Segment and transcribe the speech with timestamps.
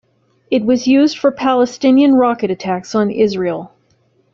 [0.49, 3.71] It was used for Palestinian rocket attacks on Israel.